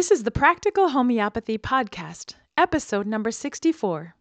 [0.00, 4.14] This is the Practical Homeopathy Podcast, episode number 64.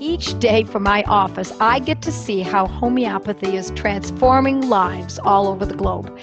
[0.00, 5.48] Each day from my office, I get to see how homeopathy is transforming lives all
[5.48, 6.18] over the globe,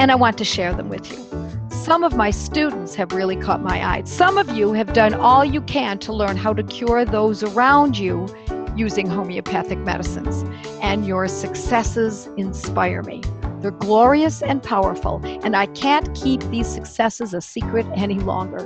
[0.00, 1.24] and I want to share them with you.
[1.70, 4.02] Some of my students have really caught my eye.
[4.02, 7.96] Some of you have done all you can to learn how to cure those around
[7.96, 8.26] you
[8.74, 10.44] using homeopathic medicines,
[10.82, 13.22] and your successes inspire me.
[13.66, 18.64] They're glorious and powerful, and I can't keep these successes a secret any longer.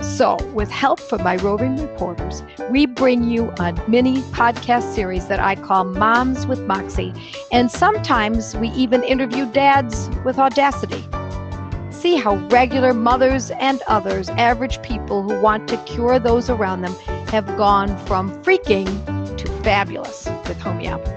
[0.00, 5.40] So, with help from my roving reporters, we bring you a mini podcast series that
[5.40, 7.12] I call Moms with Moxie,
[7.50, 11.04] and sometimes we even interview dads with audacity.
[11.90, 16.94] See how regular mothers and others, average people who want to cure those around them,
[17.30, 18.86] have gone from freaking
[19.38, 21.15] to fabulous with homeopathy.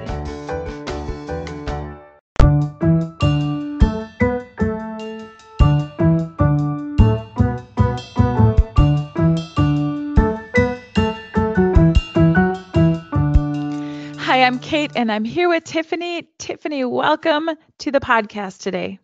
[14.69, 16.29] Kate, and I'm here with Tiffany.
[16.37, 18.99] Tiffany, welcome to the podcast today.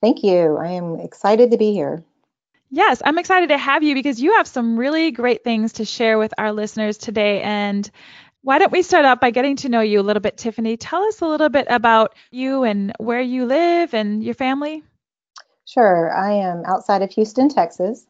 [0.00, 0.56] Thank you.
[0.56, 2.02] I am excited to be here.
[2.70, 6.18] Yes, I'm excited to have you because you have some really great things to share
[6.18, 7.40] with our listeners today.
[7.40, 7.88] And
[8.42, 10.76] why don't we start out by getting to know you a little bit, Tiffany?
[10.76, 14.82] Tell us a little bit about you and where you live and your family.
[15.66, 16.12] Sure.
[16.12, 18.08] I am outside of Houston, Texas.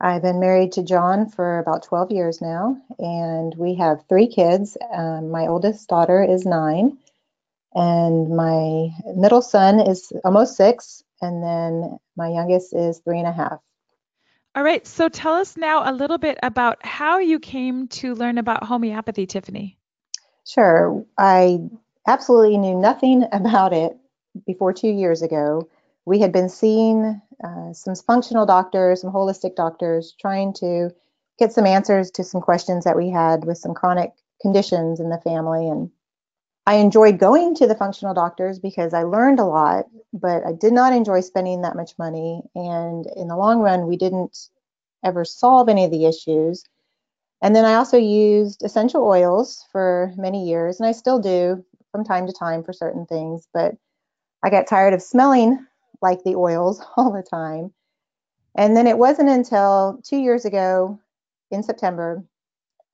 [0.00, 4.76] I've been married to John for about 12 years now, and we have three kids.
[4.92, 6.98] Um, my oldest daughter is nine,
[7.74, 13.32] and my middle son is almost six, and then my youngest is three and a
[13.32, 13.58] half.
[14.54, 18.38] All right, so tell us now a little bit about how you came to learn
[18.38, 19.78] about homeopathy, Tiffany.
[20.46, 21.04] Sure.
[21.18, 21.60] I
[22.06, 23.96] absolutely knew nothing about it
[24.46, 25.68] before two years ago.
[26.04, 30.90] We had been seeing uh, some functional doctors, some holistic doctors, trying to
[31.38, 35.20] get some answers to some questions that we had with some chronic conditions in the
[35.20, 35.68] family.
[35.68, 35.90] And
[36.66, 40.72] I enjoyed going to the functional doctors because I learned a lot, but I did
[40.72, 42.42] not enjoy spending that much money.
[42.54, 44.36] And in the long run, we didn't
[45.04, 46.64] ever solve any of the issues.
[47.42, 52.04] And then I also used essential oils for many years, and I still do from
[52.04, 53.74] time to time for certain things, but
[54.42, 55.64] I got tired of smelling
[56.02, 57.72] like the oils all the time.
[58.56, 60.98] And then it wasn't until two years ago
[61.50, 62.24] in September,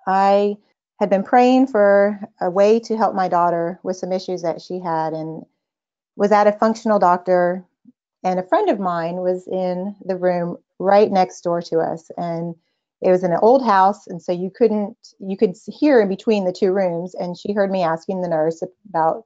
[0.06, 0.56] I
[0.98, 4.78] had been praying for a way to help my daughter with some issues that she
[4.80, 5.44] had and
[6.16, 7.64] was at a functional doctor.
[8.24, 12.10] And a friend of mine was in the room right next door to us.
[12.16, 12.54] And
[13.00, 14.06] it was in an old house.
[14.06, 17.14] And so you couldn't, you could hear in between the two rooms.
[17.14, 19.24] And she heard me asking the nurse about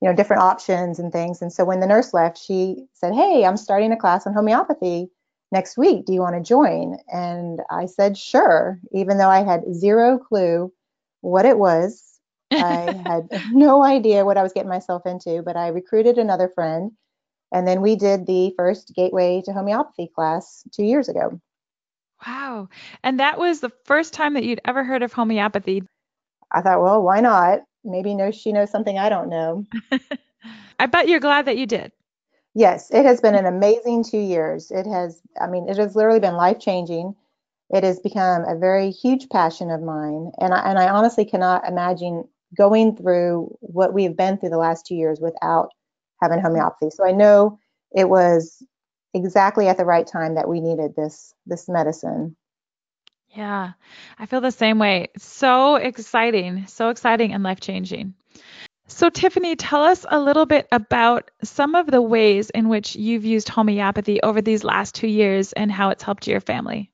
[0.00, 1.42] you know different options and things.
[1.42, 5.08] And so when the nurse left she said hey i'm starting a class on homeopathy
[5.50, 6.04] next week.
[6.04, 6.98] Do you want to join?
[7.12, 8.78] And i said sure.
[8.92, 10.72] Even though i had zero clue
[11.20, 12.20] what it was
[12.52, 16.92] i had no idea what i was getting myself into but i recruited another friend.
[17.50, 21.40] And then we did the first gateway to homeopathy class two years ago.
[22.26, 22.68] Wow.
[23.02, 25.82] And that was the first time that you'd ever heard of homeopathy?
[26.52, 29.64] I thought well why not maybe knows she knows something I don't know.
[30.78, 31.92] I bet you're glad that you did.
[32.54, 34.70] Yes, it has been an amazing two years.
[34.70, 37.14] It has, I mean, it has literally been life changing.
[37.70, 41.68] It has become a very huge passion of mine, and I, and I honestly cannot
[41.68, 42.24] imagine
[42.56, 45.68] going through what we have been through the last two years without
[46.22, 46.90] having homeopathy.
[46.90, 47.58] So I know
[47.94, 48.62] it was
[49.14, 52.36] exactly at the right time that we needed this this medicine.
[53.38, 53.74] Yeah,
[54.18, 55.10] I feel the same way.
[55.16, 58.14] So exciting, so exciting and life changing.
[58.88, 63.24] So, Tiffany, tell us a little bit about some of the ways in which you've
[63.24, 66.90] used homeopathy over these last two years and how it's helped your family.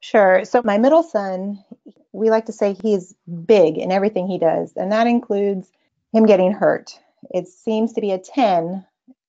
[0.00, 0.44] Sure.
[0.44, 1.62] So, my middle son,
[2.10, 3.14] we like to say he's
[3.46, 5.70] big in everything he does, and that includes
[6.12, 6.98] him getting hurt.
[7.30, 8.84] It seems to be a 10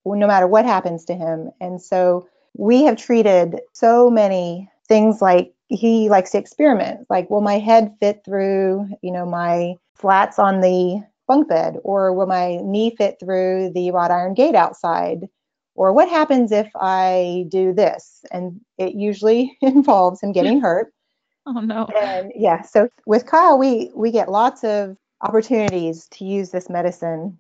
[0.06, 1.52] no matter what happens to him.
[1.62, 2.28] And so,
[2.58, 7.06] we have treated so many things like he likes to experiment.
[7.10, 11.78] Like will my head fit through you know my slats on the bunk bed?
[11.84, 15.30] Or will my knee fit through the wrought iron gate outside?
[15.76, 18.26] Or what happens if i do this?
[18.32, 20.94] And it usually involves him getting hurt.
[21.46, 21.86] Oh no.
[22.00, 27.40] And yeah so with kyle we we get lots of opportunities to use this medicine.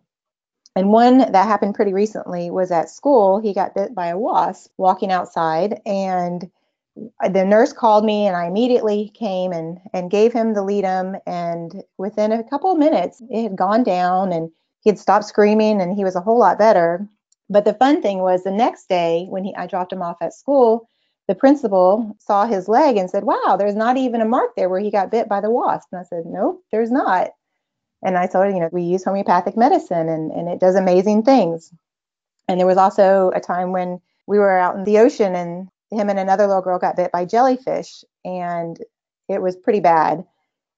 [0.75, 3.39] And one that happened pretty recently was at school.
[3.39, 6.49] He got bit by a wasp walking outside and
[7.31, 11.19] the nurse called me and I immediately came and, and gave him the Ledum.
[11.25, 14.51] And within a couple of minutes, it had gone down and
[14.81, 17.07] he had stopped screaming and he was a whole lot better.
[17.49, 20.33] But the fun thing was the next day when he, I dropped him off at
[20.33, 20.87] school,
[21.27, 24.79] the principal saw his leg and said, Wow, there's not even a mark there where
[24.79, 25.89] he got bit by the wasp.
[25.91, 27.29] And I said, Nope, there's not.
[28.03, 31.23] And I told her, you know, we use homeopathic medicine and, and it does amazing
[31.23, 31.71] things.
[32.47, 36.09] And there was also a time when we were out in the ocean and him
[36.09, 38.79] and another little girl got bit by jellyfish and
[39.27, 40.25] it was pretty bad.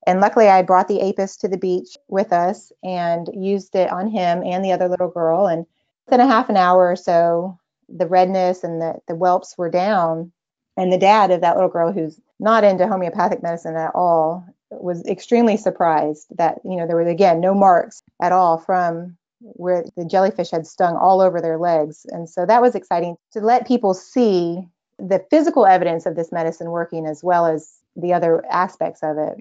[0.08, 4.08] And luckily, I brought the apis to the beach with us and used it on
[4.08, 5.48] him and the other little girl.
[5.48, 5.66] And
[6.06, 10.32] within a half an hour or so, the redness and the, the whelps were down.
[10.76, 15.06] And the dad of that little girl, who's not into homeopathic medicine at all, was
[15.06, 20.06] extremely surprised that, you know, there were, again, no marks at all from where the
[20.06, 22.06] jellyfish had stung all over their legs.
[22.10, 24.68] And so that was exciting to let people see
[25.08, 29.38] the physical evidence of this medicine working as well as the other aspects of it.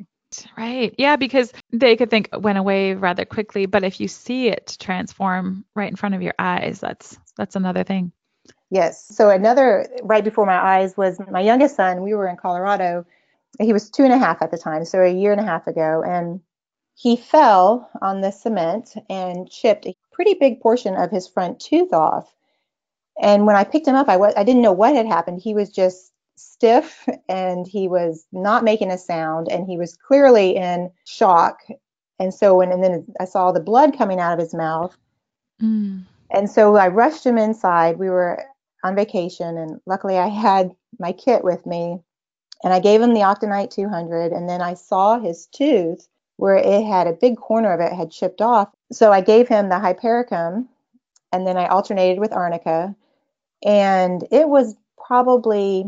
[0.57, 0.95] Right.
[0.97, 5.65] Yeah, because they could think went away rather quickly, but if you see it transform
[5.75, 8.13] right in front of your eyes, that's that's another thing.
[8.71, 9.05] Yes.
[9.05, 12.03] So another right before my eyes was my youngest son.
[12.03, 13.05] We were in Colorado.
[13.61, 15.67] He was two and a half at the time, so a year and a half
[15.67, 16.41] ago, and
[16.95, 21.93] he fell on the cement and chipped a pretty big portion of his front tooth
[21.93, 22.33] off.
[23.21, 25.41] And when I picked him up, I was I didn't know what had happened.
[25.41, 30.57] He was just stiff and he was not making a sound and he was clearly
[30.57, 31.61] in shock.
[32.19, 34.97] And so when and then I saw the blood coming out of his mouth.
[35.63, 36.05] Mm.
[36.31, 37.99] And so I rushed him inside.
[37.99, 38.43] We were
[38.83, 41.99] on vacation and luckily I had my kit with me
[42.65, 46.85] and I gave him the Octanite 200 and then I saw his tooth where it
[46.85, 48.71] had a big corner of it had chipped off.
[48.93, 50.69] So I gave him the hypericum
[51.33, 52.95] and then I alternated with arnica
[53.65, 55.85] and it was probably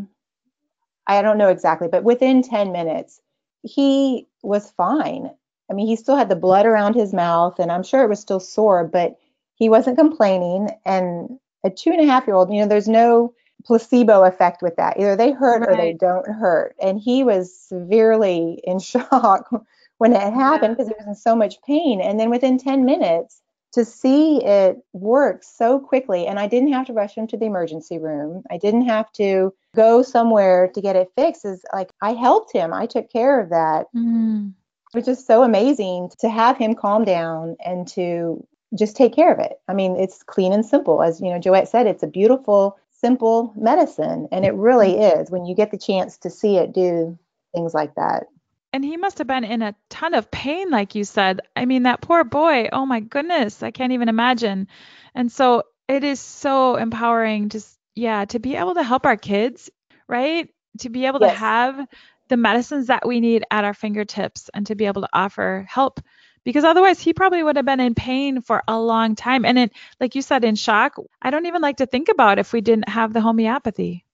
[1.07, 3.21] I don't know exactly, but within 10 minutes,
[3.63, 5.31] he was fine.
[5.71, 8.21] I mean, he still had the blood around his mouth, and I'm sure it was
[8.21, 9.19] still sore, but
[9.55, 10.71] he wasn't complaining.
[10.85, 13.35] And a two and a half year old, you know, there's no
[13.65, 14.99] placebo effect with that.
[14.99, 15.71] Either they hurt right.
[15.71, 16.75] or they don't hurt.
[16.81, 19.51] And he was severely in shock
[19.99, 20.95] when it happened because yeah.
[20.99, 22.01] he was in so much pain.
[22.01, 23.42] And then within 10 minutes,
[23.73, 26.27] to see it work so quickly.
[26.27, 28.43] And i didn't have to rush him to the emergency room.
[28.51, 31.45] I didn't have to go somewhere to get it fixed.
[31.45, 32.73] Is like i helped him.
[32.73, 33.87] I took care of that.
[33.95, 34.53] Mm.
[34.95, 38.47] it was just so amazing to have him calm down and to
[38.79, 39.55] just take care of it.
[39.69, 41.03] I mean it's clean and simple.
[41.03, 44.29] As you know joette said it's a beautiful simple medicine.
[44.31, 47.19] And it really is when you get the chance to see it do
[47.53, 48.25] things like that
[48.73, 51.41] and he must have been in a ton of pain, like you said.
[51.55, 54.69] I mean, that poor boy, oh my goodness, I can't even imagine.
[55.15, 57.61] And so it is so empowering to,
[57.95, 59.71] yeah, to be able to help our kids,
[60.09, 60.49] right?
[60.81, 61.33] To be able yes.
[61.33, 61.87] to have
[62.29, 66.01] the medicines that we need at our fingertips and to be able to offer help
[66.45, 69.73] because otherwise he probably would have been in pain for a long time and it
[70.01, 72.89] like you said in shock i don't even like to think about if we didn't
[72.89, 74.05] have the homeopathy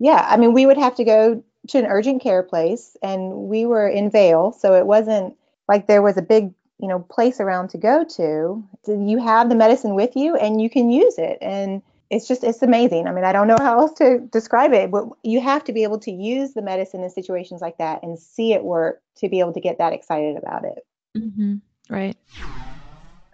[0.00, 3.66] yeah i mean we would have to go to an urgent care place and we
[3.66, 5.36] were in Vail, so it wasn't
[5.68, 8.62] like there was a big, you know, place around to go to.
[8.86, 12.62] You have the medicine with you and you can use it and it's just it's
[12.62, 13.06] amazing.
[13.06, 15.82] I mean, I don't know how else to describe it, but you have to be
[15.82, 19.40] able to use the medicine in situations like that and see it work to be
[19.40, 20.86] able to get that excited about it.
[21.16, 21.56] Mm-hmm.
[21.88, 22.16] Right.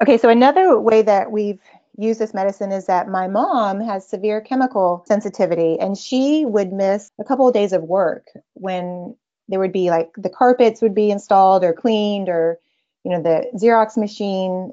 [0.02, 1.60] Okay, so another way that we've
[2.00, 7.10] use this medicine is that my mom has severe chemical sensitivity and she would miss
[7.20, 9.14] a couple of days of work when
[9.48, 12.58] there would be like the carpets would be installed or cleaned or
[13.04, 14.72] you know the xerox machine.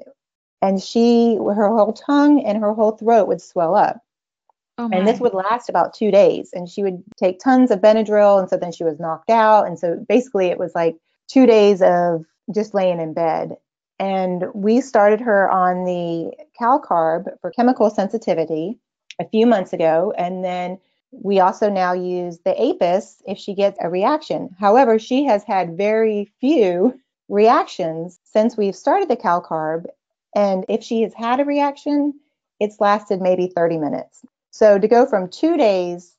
[0.60, 4.00] And she her whole tongue and her whole throat would swell up.
[4.78, 8.40] Oh and this would last about two days and she would take tons of benadryl
[8.40, 9.66] and so then she was knocked out.
[9.66, 10.96] And so basically it was like
[11.28, 12.24] two days of
[12.54, 13.56] just laying in bed
[13.98, 18.78] and we started her on the CalCarb for chemical sensitivity
[19.18, 20.12] a few months ago.
[20.16, 20.78] And then
[21.10, 24.54] we also now use the APIS if she gets a reaction.
[24.58, 29.86] However, she has had very few reactions since we've started the CalCarb.
[30.34, 32.14] And if she has had a reaction,
[32.60, 34.24] it's lasted maybe 30 minutes.
[34.50, 36.14] So to go from two days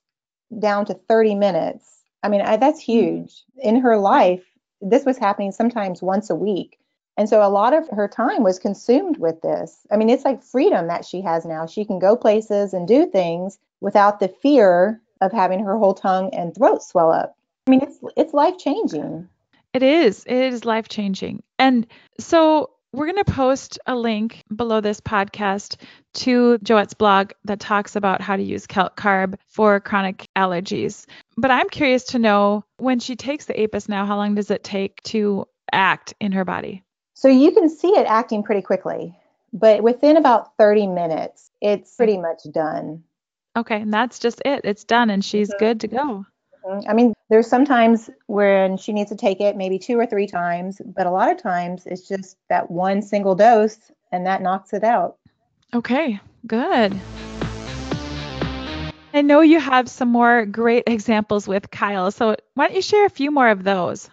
[0.58, 1.86] down to 30 minutes,
[2.24, 2.92] I mean, I, that's hmm.
[2.92, 3.44] huge.
[3.58, 4.44] In her life,
[4.82, 6.80] this was happening sometimes once a week.
[7.20, 9.86] And so a lot of her time was consumed with this.
[9.92, 11.66] I mean, it's like freedom that she has now.
[11.66, 16.34] She can go places and do things without the fear of having her whole tongue
[16.34, 17.36] and throat swell up.
[17.68, 19.28] I mean, it's it's life changing.
[19.74, 20.24] It is.
[20.28, 21.44] It is life changing.
[21.60, 21.86] And
[22.22, 25.76] so we're going to post a link below this podcast
[26.14, 31.06] to Joette's blog that talks about how to use CalCarb for chronic allergies.
[31.36, 34.64] But I'm curious to know when she takes the APIS now, how long does it
[34.64, 36.86] take to act in her body?
[37.20, 39.14] So you can see it acting pretty quickly,
[39.52, 43.04] but within about 30 minutes, it's pretty much done.
[43.58, 44.62] Okay, and that's just it.
[44.64, 45.60] It's done and she's Mhm.
[45.60, 46.26] good to go.
[46.66, 46.86] Mhm.
[46.88, 50.82] I mean, there's sometimes when she needs to take it maybe two or three times,
[50.86, 54.86] but a lot of times it's just that one single dose and that knocks it
[54.86, 55.18] out.
[55.74, 56.96] Okay, good.
[59.14, 63.06] I know you have some more great examples with Kyle, so why don't you share
[63.06, 64.10] a few more of those?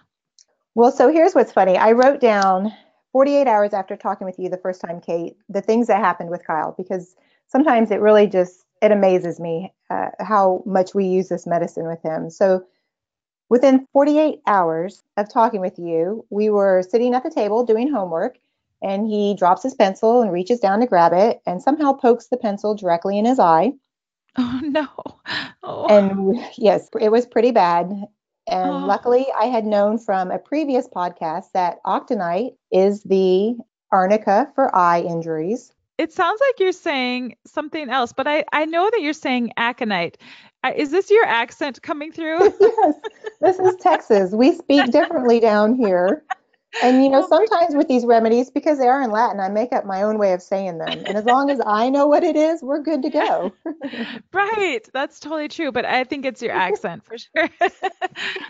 [0.75, 1.79] Well, so here's what's funny.
[1.79, 2.73] I wrote down
[3.17, 6.47] 48 hours after talking with you the first time, Kate, the things that happened with
[6.47, 11.47] Kyle, because sometimes it really just it amazes me uh, how much we use this
[11.47, 12.29] medicine with him.
[12.29, 12.67] So
[13.49, 18.37] within 48 hours of talking with you, we were sitting at the table doing homework,
[18.83, 22.37] and he drops his pencil and reaches down to grab it, and somehow pokes the
[22.37, 23.73] pencil directly in his eye.
[24.37, 24.89] Oh no.
[25.63, 25.87] Oh.
[25.87, 27.91] And yes, it was pretty bad.
[28.49, 28.87] And Oh.
[28.87, 33.57] luckily, I had known from a previous podcast that octonite is the
[33.93, 35.73] arnica for eye injuries.
[35.99, 40.19] It sounds like you're saying something else, but I, I know that you're saying aconite.
[40.77, 42.39] Is this your accent coming through?
[42.61, 42.95] yes,
[43.41, 44.33] this is Texas.
[44.33, 46.23] We speak differently down here.
[46.81, 49.87] And you know, sometimes with these remedies, because they are in Latin, I make up
[49.87, 51.05] my own way of saying them.
[51.07, 53.55] And as long as I know what it is, we're good to go.
[54.33, 57.49] Right, that's totally true, but I think it's your accent for sure.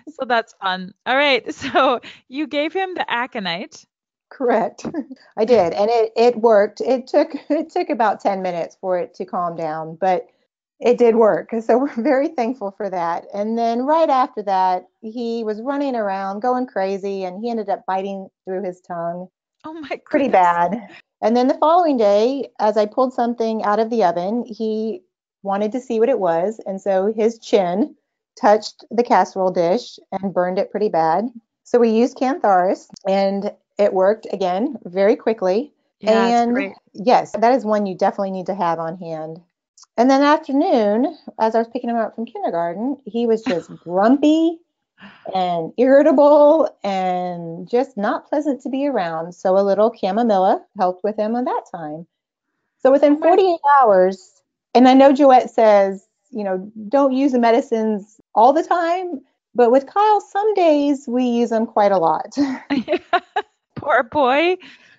[0.08, 0.94] So that's fun.
[1.06, 3.84] All right, so you gave him the aconite.
[4.30, 4.86] Correct.
[5.36, 6.80] I did, and it it worked.
[6.80, 10.28] It took it took about 10 minutes for it to calm down, but
[10.80, 11.50] it did work.
[11.62, 13.24] So we're very thankful for that.
[13.32, 17.84] And then right after that, he was running around, going crazy, and he ended up
[17.86, 19.28] biting through his tongue
[19.66, 20.88] Oh my pretty bad.
[21.22, 25.02] And then the following day, as I pulled something out of the oven, he
[25.42, 27.94] wanted to see what it was, and so his chin
[28.40, 31.28] touched the casserole dish and burned it pretty bad.
[31.64, 35.72] So we used Cantharis, and it worked again very quickly.
[36.00, 39.40] Yeah, and yes, that is one you definitely need to have on hand.
[39.96, 44.58] And then afternoon, as I was picking him up from kindergarten, he was just grumpy
[45.34, 49.34] and irritable and just not pleasant to be around.
[49.34, 52.06] So a little chamomilla helped with him on that time.
[52.78, 54.42] So within Oh 48 hours,
[54.74, 59.22] and I know Joette says, you know, don't use the medicines all the time,
[59.54, 62.36] but with Kyle, some days we use them quite a lot.
[63.76, 64.56] Poor boy.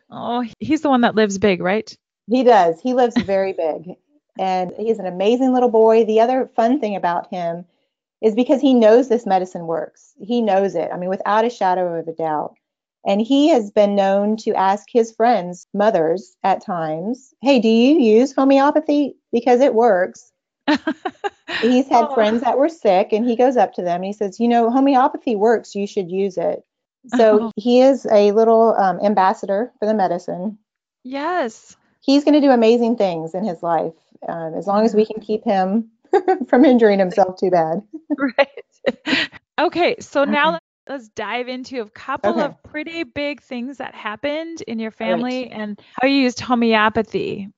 [0.10, 1.96] Oh, he's the one that lives big, right?
[2.28, 2.82] He does.
[2.82, 3.96] He lives very big.
[4.40, 6.06] And he's an amazing little boy.
[6.06, 7.66] The other fun thing about him
[8.22, 10.14] is because he knows this medicine works.
[10.20, 10.90] He knows it.
[10.92, 12.56] I mean, without a shadow of a doubt.
[13.06, 18.00] And he has been known to ask his friends, mothers at times, hey, do you
[18.00, 19.16] use homeopathy?
[19.32, 20.32] Because it works.
[21.62, 22.14] He's had Oh.
[22.14, 24.70] friends that were sick, and he goes up to them and he says, you know,
[24.70, 25.74] homeopathy works.
[25.76, 26.64] You should use it.
[27.08, 27.52] So Oh.
[27.56, 30.58] he is a little um, ambassador for the medicine
[31.04, 31.78] Yes.
[32.02, 33.94] he's going to do amazing things in his life
[34.28, 35.90] um, as long as we can keep him
[36.48, 37.82] from injuring himself too bad.
[38.18, 39.28] Right.
[39.60, 40.58] Okay, so now
[40.88, 42.46] let's dive into a couple Okay.
[42.46, 47.50] of pretty big things that happened in your family and how you used homeopathy.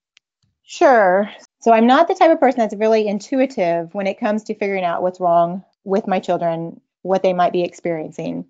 [0.64, 1.30] Sure.
[1.62, 4.84] So I'm not the type of person that's really intuitive when it comes to figuring
[4.84, 8.46] out what's wrong with my children, what they might be experiencing.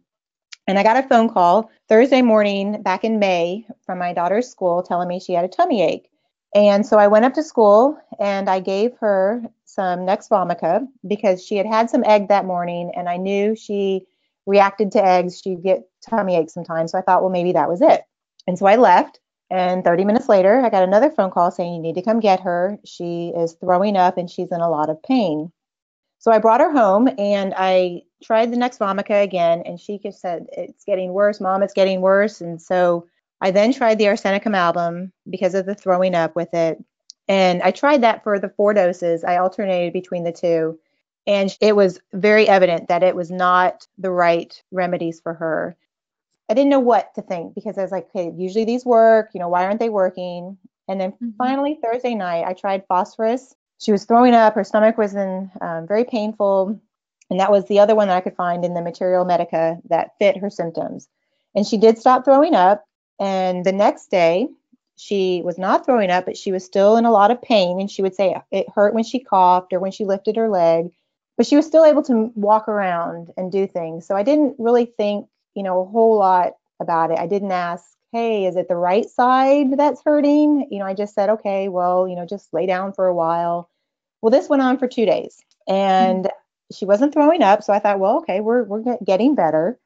[0.68, 4.84] And I got a phone call Thursday morning back in May from my daughter's school
[4.84, 6.09] telling me she had a tummy ache.
[6.56, 11.46] And so I went up to school and I gave her some Nux Vomica because
[11.46, 14.06] she had had some egg that morning and I knew she
[14.48, 15.40] reacted to eggs.
[15.40, 16.92] She'd get tummy aches sometimes.
[16.92, 18.02] So I thought, well, maybe that was it.
[18.48, 19.20] And so I left.
[19.52, 22.40] And 30 minutes later, I got another phone call saying, You need to come get
[22.42, 22.78] her.
[22.86, 25.52] She is throwing up and she's in a lot of pain.
[26.20, 29.64] So I brought her home and I tried the Nux Vomica again.
[29.66, 32.42] And she just said, It's getting worse, mom, it's getting worse.
[32.42, 33.08] And so
[33.42, 36.84] I then tried the arsenicum album because of the throwing up with it.
[37.28, 39.24] And I tried that for the four doses.
[39.24, 40.80] I alternated between the two.
[41.28, 45.78] And it was very evident that it was not the right remedies for her.
[46.50, 49.40] I didn't know what to think because I was like, okay, usually these work, you
[49.40, 50.58] know, why aren't they working?
[50.88, 51.36] And then Mhm.
[51.38, 53.56] finally, Thursday night, I tried phosphorus.
[53.78, 56.80] She was throwing up, her stomach was in um, very painful.
[57.30, 60.18] And that was the other one that I could find in the Materia Medica that
[60.18, 61.08] fit her symptoms.
[61.54, 62.84] And she did stop throwing up.
[63.20, 64.48] And the next day,
[64.96, 67.80] she was not throwing up, but she was still in a lot of pain.
[67.80, 70.92] And she would say it hurt when she coughed or when she lifted her leg,
[71.38, 74.06] but she was still able to walk around and do things.
[74.06, 77.20] So I didn't really think, you know, a whole lot about it.
[77.20, 80.68] I didn't ask, hey, is it the right side that's hurting?
[80.70, 83.70] You know, I just said, okay, well, you know, just lay down for a while.
[84.22, 86.30] Well, this went on for two days and
[86.74, 87.64] she wasn't throwing up.
[87.64, 89.80] So I thought, well, okay, we're, we're getting better.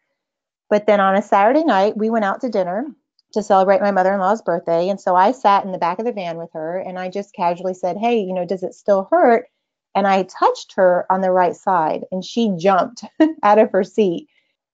[0.70, 2.88] But then on a Saturday night, we went out to dinner
[3.34, 4.90] to celebrate my mother in law's birthday.
[4.90, 7.34] And so I sat in the back of the van with her and I just
[7.34, 9.48] casually said, Hey, you know, does it still hurt?
[9.96, 13.04] And I touched her on the right side and she jumped
[13.44, 14.28] out of her seat.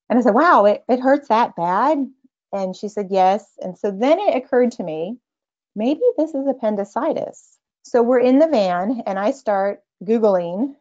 [0.10, 2.06] And I said, Wow, it, it hurts that bad?
[2.52, 3.46] And she said, Yes.
[3.60, 5.18] And so then it occurred to me,
[5.76, 7.58] maybe this is appendicitis.
[7.84, 10.76] So we're in the van and I start Googling,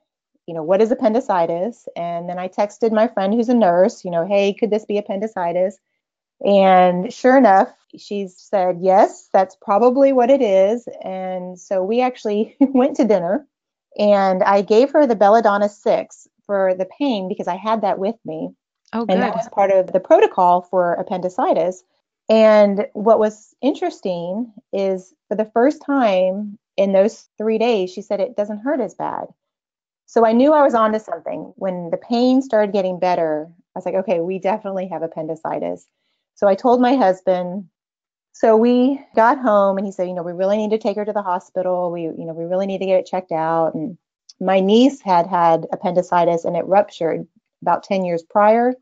[0.47, 1.87] you know, what is appendicitis?
[1.95, 4.99] And then I texted my friend who's a nurse, you know, hey, could this be
[4.99, 5.79] appendicitis?
[6.45, 10.87] And sure enough, she said, yes, that's probably what it is.
[11.03, 13.47] And so we actually went to dinner
[13.99, 18.17] and I gave her the Belladonna 6 for the pain because I had that with
[18.25, 18.51] me.
[18.93, 19.15] Oh, good.
[19.15, 21.83] And that was part of the protocol for appendicitis.
[22.29, 28.21] And what was interesting is for the first time in those three days, she said
[28.21, 29.27] it doesn't hurt as bad.
[30.07, 31.53] So I knew I was onto something.
[31.57, 35.87] When the pain started getting better, I was like, okay, we definitely have appendicitis.
[36.39, 37.65] So I told my husband.
[38.33, 41.05] So we got home and he said, you know, we really need to take her
[41.05, 41.91] to the hospital.
[41.91, 43.75] We, you know, we really need to get it checked out.
[43.75, 43.99] And
[44.41, 47.27] my niece had had appendicitis and it ruptured
[47.61, 48.73] about 10 years prior.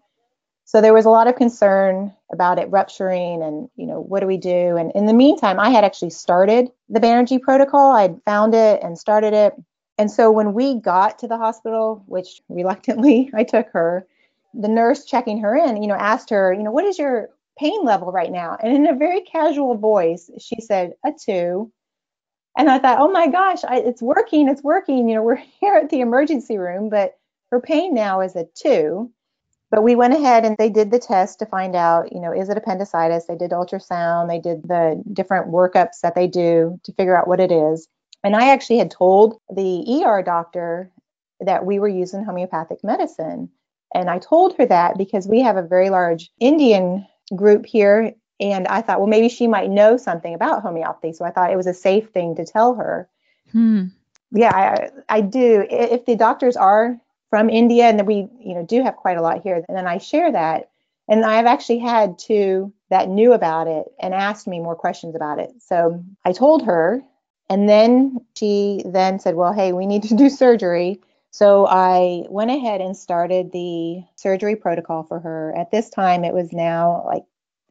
[0.67, 4.27] So there was a lot of concern about it rupturing and, you know, what do
[4.27, 4.77] we do?
[4.77, 7.93] And in the meantime, I had actually started the Banerjee protocol.
[7.93, 9.55] I'd found it and started it.
[9.97, 14.07] And so when we got to the hospital, which reluctantly I took her,
[14.53, 17.85] the nurse checking her in, you know, asked her, you know, what is your pain
[17.85, 18.57] level right now?
[18.63, 21.73] And in a very casual voice, she said, a two.
[22.57, 25.09] And I thought, oh my gosh, I, it's working, it's working.
[25.09, 27.19] You know, we're here at the emergency room, but
[27.51, 29.13] her pain now is a two.
[29.71, 32.49] But we went ahead and they did the test to find out, you know, is
[32.49, 33.27] it appendicitis?
[33.27, 37.41] They did ultrasound, they did the different workups that they do to figure out what
[37.41, 37.89] it is.
[38.23, 40.91] And I actually had told the ER doctor
[41.41, 43.51] that we were using homeopathic medicine.
[43.95, 48.15] And I told her that because we have a very large Indian group here.
[48.39, 51.13] And I thought, well, maybe she might know something about homeopathy.
[51.13, 53.09] So I thought it was a safe thing to tell her.
[53.53, 53.87] Hmm.
[54.33, 55.67] Yeah, I, I do.
[55.71, 59.43] If the doctors are from India, and we, you know, do have quite a lot
[59.43, 60.71] here, and then I share that.
[61.09, 65.39] And I've actually had two that knew about it and asked me more questions about
[65.39, 65.51] it.
[65.61, 67.03] So I told her,
[67.49, 71.01] and then she then said, well, hey, we need to do surgery.
[71.37, 75.55] So I went ahead and started the surgery protocol for her.
[75.55, 77.25] At this time, it was now like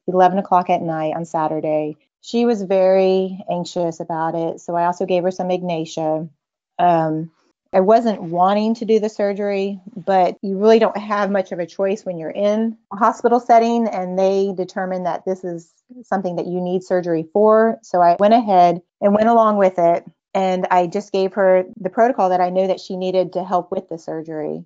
[0.05, 1.97] 11 o'clock at night on Saturday.
[2.21, 4.61] She was very anxious about it.
[4.61, 6.29] So I also gave her some Ignatia.
[6.77, 7.31] Um,
[7.73, 11.65] I wasn't wanting to do the surgery, but you really don't have much of a
[11.65, 15.73] choice when you're in a hospital setting and they determine that this is
[16.03, 17.79] something that you need surgery for.
[17.81, 21.89] So I went ahead and went along with it and I just gave her the
[21.89, 24.65] protocol that I knew that she needed to help with the surgery.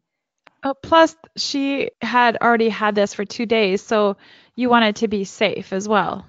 [0.64, 4.18] Oh, plus, she had already had this for two days, so
[4.56, 6.26] you wanted to be safe as well.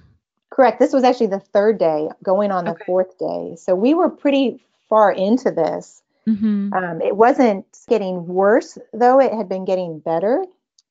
[0.51, 0.79] Correct.
[0.79, 2.85] This was actually the third day, going on the Okay.
[2.85, 3.57] fourth day.
[3.57, 6.03] So we were pretty far into this.
[6.29, 6.73] Mm-hmm.
[6.73, 10.45] Um, it wasn't getting worse, though, it had been getting better.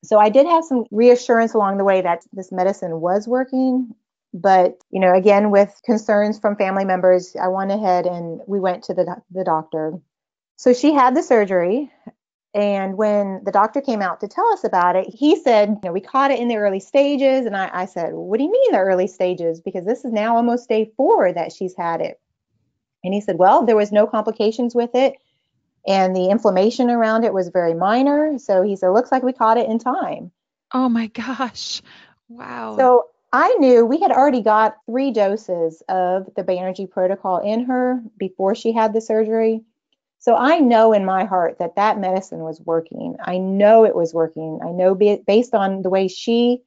[0.04, 3.94] So I did have some reassurance along the way that this medicine was working.
[4.34, 8.84] But, you know, again, with concerns from family members, I went ahead and we went
[8.86, 10.00] to the, the doctor.
[10.56, 11.92] So she had the surgery.
[12.54, 15.92] And when the doctor came out to tell us about it, he said, you know,
[15.92, 17.46] we caught it in the early stages.
[17.46, 19.62] And I, I said, what do you mean the early stages?
[19.62, 22.20] Because this is now almost day four that she's had it.
[23.04, 25.16] And he said, well, there was no complications with it.
[25.88, 28.38] And the inflammation around it was very minor.
[28.38, 30.32] So he said, looks like we caught it in time.
[30.74, 31.82] Oh my gosh.
[32.28, 32.76] Wow.
[32.78, 38.02] So I knew we had already got three doses of the Banerjee protocol in her
[38.18, 39.62] before she had the surgery.
[40.18, 43.16] So I know in my heart that that medicine was working.
[43.24, 44.60] I know it was working.
[44.64, 46.64] I know based on the way she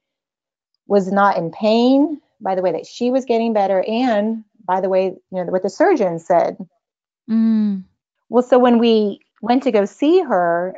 [0.87, 4.89] was not in pain, by the way that she was getting better, and by the
[4.89, 6.57] way, you know, what the surgeon said.
[7.29, 7.83] Mm.
[8.29, 10.75] Well, so when we went to go see her,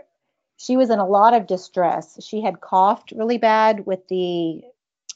[0.58, 2.18] she was in a lot of distress.
[2.24, 4.62] She had coughed really bad with the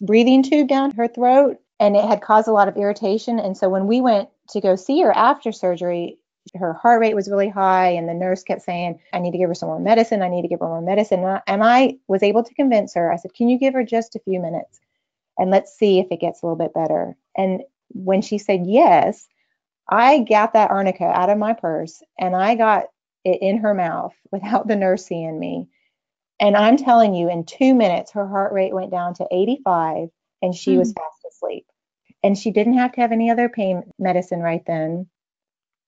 [0.02, 3.40] breathing tube down her throat, and it had caused a lot of irritation.
[3.40, 6.18] And so when we went to go see her after surgery,
[6.56, 9.50] her heart rate was really high, and the nurse kept saying, I need to give
[9.50, 10.22] her some more medicine.
[10.22, 11.20] I need to give her more medicine.
[11.20, 13.12] And I, and I was able to convince her.
[13.12, 14.80] I said, Can you give her just a few minutes
[15.38, 17.16] and let's see if it gets a little bit better?
[17.38, 19.28] And when she said yes,
[19.90, 22.86] I got that arnica out of my purse and I got
[23.26, 25.68] it in her mouth without the nurse seeing me.
[26.40, 30.10] And I'm telling you, in two minutes, her heart rate went down to 85
[30.42, 30.94] and she was hmm.
[30.94, 31.66] fast asleep.
[32.24, 35.08] And she didn't have to have any other pain medicine right then.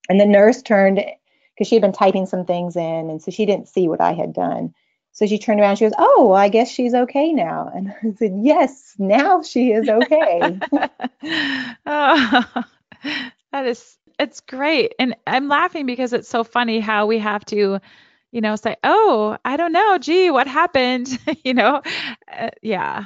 [0.09, 3.09] And the nurse turned because she had been typing some things in.
[3.09, 4.73] And so she didn't see what I had done.
[5.13, 5.77] So she turned around.
[5.77, 7.69] She goes, Oh, well, I guess she's okay now.
[7.73, 10.59] And I said, Yes, now she is okay.
[11.85, 12.45] oh,
[13.51, 14.93] that is it's great.
[14.99, 17.79] And I'm laughing because it's so funny how we have to,
[18.31, 21.07] you know, say, oh, I don't know, gee, what happened?
[21.43, 21.81] you know,
[22.31, 23.05] uh, yeah,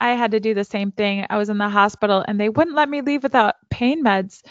[0.00, 1.26] I had to do the same thing.
[1.28, 4.42] I was in the hospital and they wouldn't let me leave without pain meds.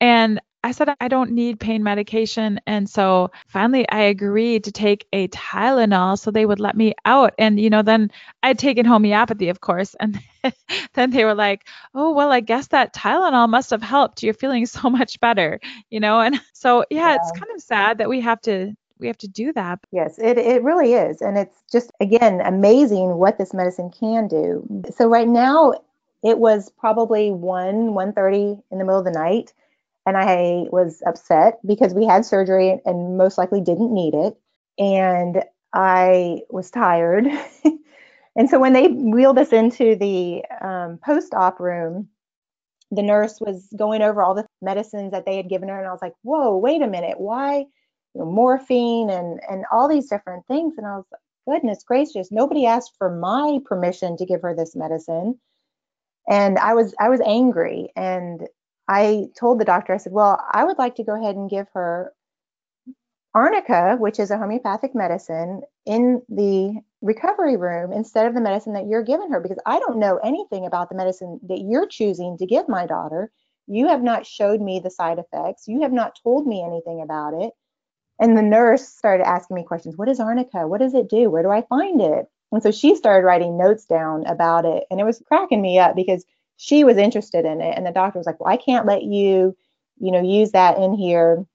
[0.00, 2.60] And I said, I don't need pain medication.
[2.66, 7.32] And so finally I agreed to take a Tylenol so they would let me out.
[7.38, 8.10] And, you know, then
[8.42, 9.96] I'd taken homeopathy, of course.
[9.98, 10.20] And
[10.92, 14.22] then they were like, oh, well, I guess that Tylenol must have helped.
[14.22, 16.20] You're feeling so much better, you know?
[16.20, 17.16] And so, yeah, yeah.
[17.16, 19.80] it's kind of sad that we have to we have to do that.
[19.92, 21.20] Yes, it, it really is.
[21.20, 24.66] And it's just, again, amazing what this medicine can do.
[24.94, 25.72] So right now,
[26.22, 29.52] it was probably 1, 1.30 in the middle of the night
[30.06, 34.36] and I was upset because we had surgery and most likely didn't need it.
[34.78, 37.26] And I was tired.
[38.36, 42.08] and so when they wheeled us into the um, post op room,
[42.90, 45.78] the nurse was going over all the medicines that they had given her.
[45.78, 47.20] And I was like, whoa, wait a minute.
[47.20, 47.66] Why?
[48.14, 50.74] You know, morphine and, and all these different things.
[50.76, 51.06] And I was
[51.48, 55.38] goodness gracious, nobody asked for my permission to give her this medicine.
[56.28, 58.46] And I was I was angry and
[58.88, 61.68] I told the doctor, I said, well, I would like to go ahead and give
[61.74, 62.12] her
[63.34, 68.86] arnica, which is a homeopathic medicine, in the recovery room instead of the medicine that
[68.86, 72.46] you're giving her because I don't know anything about the medicine that you're choosing to
[72.46, 73.30] give my daughter.
[73.66, 75.68] You have not showed me the side effects.
[75.68, 77.52] You have not told me anything about it.
[78.20, 79.96] And the nurse started asking me questions.
[79.96, 80.68] What is arnica?
[80.68, 81.30] What does it do?
[81.30, 82.26] Where do I find it?
[82.52, 84.84] And so she started writing notes down about it.
[84.90, 86.24] And it was cracking me up because
[86.62, 89.56] she was interested in it and the doctor was like well i can't let you
[89.98, 91.46] you know use that in here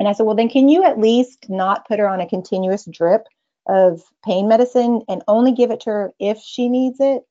[0.00, 2.86] and i said well then can you at least not put her on a continuous
[2.90, 3.26] drip
[3.68, 7.24] of pain medicine and only give it to her if she needs it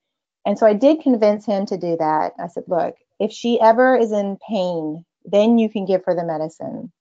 [0.45, 3.95] and so i did convince him to do that i said look if she ever
[3.97, 6.91] is in pain then you can give her the medicine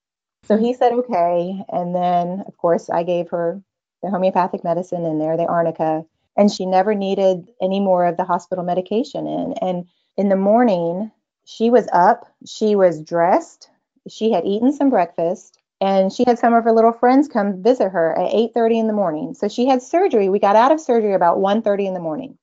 [0.47, 3.61] so he said okay and then of course i gave her
[4.01, 6.05] the homeopathic medicine in there the arnica
[6.35, 9.85] and she never needed any more of the hospital medication in and
[10.17, 11.11] in the morning,
[11.45, 13.69] she was up, she was dressed,
[14.09, 17.89] she had eaten some breakfast, and she had some of her little friends come visit
[17.89, 19.33] her at 8:30 in the morning.
[19.35, 20.27] So she had surgery.
[20.27, 22.37] We got out of surgery about 1:30 in the morning.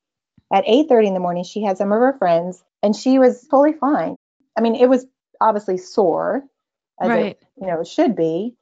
[0.53, 3.73] At 8:30 in the morning, she had some of her friends, and she was totally
[3.73, 4.15] fine.
[4.57, 5.05] I mean, it was
[5.41, 6.45] obviously sore,
[7.01, 7.27] as right.
[7.27, 8.55] it you know should be.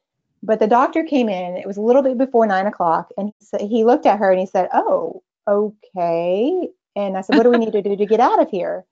[0.44, 1.56] But the doctor came in.
[1.56, 4.40] It was a little bit before nine o'clock, and he, he looked at her and
[4.40, 8.20] he said, "Oh, okay." And I said, "What do we need to do to get
[8.20, 8.84] out of here?"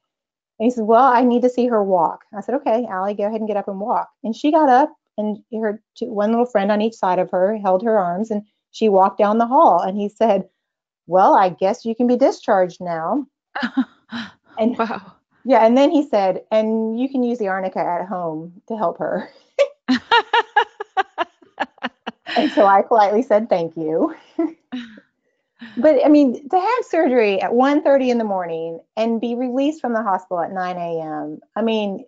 [0.61, 2.21] And he said, Well, I need to see her walk.
[2.37, 4.11] I said, Okay, Allie, go ahead and get up and walk.
[4.23, 7.57] And she got up and her two, one little friend on each side of her
[7.57, 9.81] held her arms and she walked down the hall.
[9.81, 10.47] And he said,
[11.07, 13.27] Well, I guess you can be discharged now.
[14.59, 15.15] and wow.
[15.45, 18.99] Yeah, and then he said, and you can use the arnica at home to help
[18.99, 19.31] her.
[22.37, 24.15] and so I politely said thank you
[25.77, 29.93] but I mean, to have surgery at 1:30 in the morning and be released from
[29.93, 31.41] the hospital at 9 a.m.
[31.57, 32.05] I mean,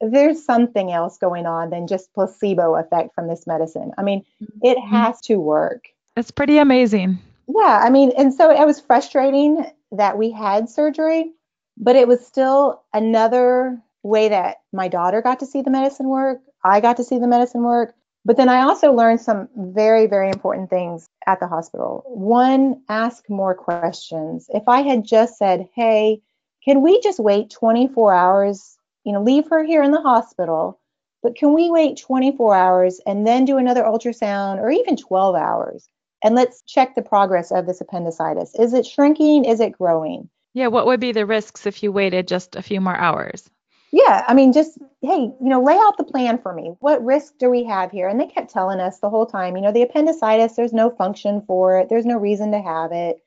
[0.00, 3.92] there's something else going on than just placebo effect from this medicine.
[3.98, 4.24] I mean,
[4.62, 4.94] it mm-hmm.
[4.94, 5.88] has to work.
[6.16, 7.18] It's pretty amazing.
[7.46, 11.32] Yeah, I mean, and so it was frustrating that we had surgery,
[11.76, 16.40] but it was still another way that my daughter got to see the medicine work.
[16.62, 17.94] I got to see the medicine work.
[18.26, 22.04] But then I also learned some very, very important things at the hospital.
[22.06, 24.46] One, ask more questions.
[24.48, 26.22] If I had just said, hey,
[26.64, 30.80] can we just wait 24 hours, you know, leave her here in the hospital,
[31.22, 35.86] but can we wait 24 hours and then do another ultrasound or even 12 hours?
[36.22, 38.54] And let's check the progress of this appendicitis.
[38.54, 39.44] Is it shrinking?
[39.44, 40.30] Is it growing?
[40.54, 43.50] Yeah, what would be the risks if you waited just a few more hours?
[43.94, 46.72] yeah, I mean, just, hey, you know, lay out the plan for me.
[46.80, 48.08] What risk do we have here?
[48.08, 51.42] And they kept telling us the whole time, you know, the appendicitis, there's no function
[51.46, 53.18] for it, there's no reason to have it.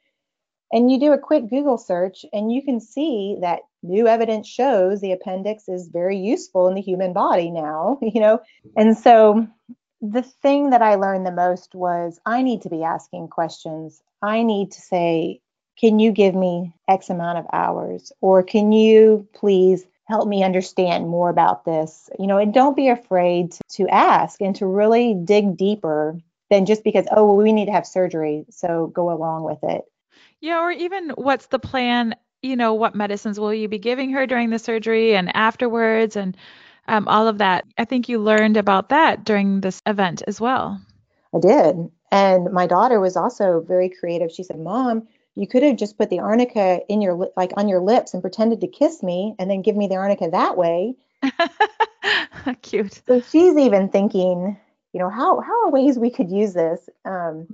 [0.74, 5.00] And you do a quick Google search and you can see that new evidence shows
[5.00, 8.42] the appendix is very useful in the human body now, you know.
[8.76, 9.48] And so
[10.02, 14.02] the thing that I learned the most was I need to be asking questions.
[14.22, 15.40] I need to say,
[15.78, 18.12] can you give me X amount of hours?
[18.22, 22.10] Or can you please help me understand more about this?
[22.20, 26.66] You know and don't be afraid to, to ask and to really dig deeper than
[26.66, 29.84] just because oh well, we need to have surgery so go along with it.
[30.42, 32.16] Yeah or even what's the plan?
[32.42, 36.38] You know what medicines will you be giving her during the surgery and afterwards and
[36.88, 37.66] um, all of that.
[37.78, 40.80] I think you learned about that during this event as well.
[41.36, 41.92] I did.
[42.12, 44.32] And my daughter was also very creative.
[44.32, 47.80] She said mom you could have just put the arnica in your like on your
[47.80, 50.95] lips and pretended to kiss me and then give me the arnica that way
[52.62, 53.02] Cute.
[53.08, 54.58] So she's even thinking,
[54.93, 56.89] you know, how how are ways we could use this?
[57.06, 57.47] Um,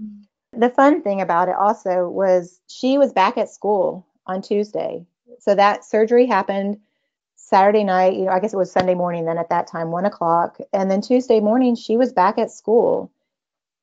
[0.52, 5.06] the fun thing about it also was she was back at school on Tuesday.
[5.40, 6.80] So that surgery happened
[7.36, 10.06] Saturday night, you know, I guess it was Sunday morning then at that time, one
[10.06, 10.60] o'clock.
[10.72, 13.12] And then Tuesday morning, she was back at school.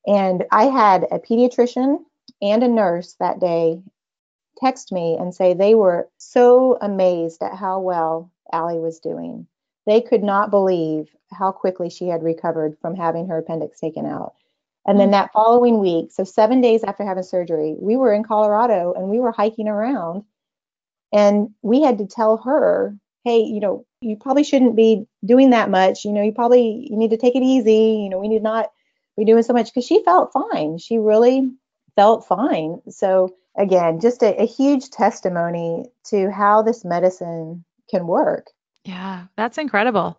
[0.06, 1.98] And I had a pediatrician
[2.40, 3.82] and a nurse that day
[4.58, 9.46] text me and say they were so amazed at how well Allie was doing.
[9.86, 14.34] They could not believe how quickly she had recovered from having her appendix taken out.
[14.86, 15.12] And then mm.
[15.12, 19.18] that following week, so seven days after having surgery, we were in Colorado and we
[19.18, 20.24] were hiking around.
[21.12, 25.70] And we had to tell her, hey, you know, you probably shouldn't be doing that
[25.70, 26.04] much.
[26.04, 28.00] You know, you probably you need to take it easy.
[28.02, 28.70] You know, we need not
[29.16, 30.78] be doing so much because she felt fine.
[30.78, 31.50] She really
[31.96, 32.80] felt fine.
[32.88, 38.46] So again, just a, a huge testimony to how this medicine can work.
[38.84, 40.18] Yeah, that's incredible.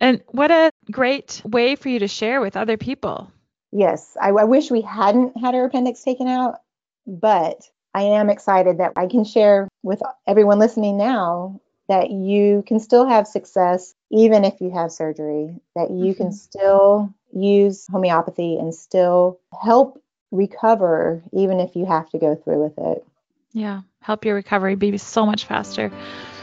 [0.00, 3.32] And what a great way for you to share with other people.
[3.72, 6.60] Yes, I, I wish we hadn't had our appendix taken out,
[7.06, 7.62] but
[7.94, 13.06] I am excited that I can share with everyone listening now that you can still
[13.06, 16.22] have success even if you have surgery, that you mm-hmm.
[16.22, 22.62] can still use homeopathy and still help recover even if you have to go through
[22.62, 23.04] with it.
[23.52, 25.90] Yeah, help your recovery be so much faster.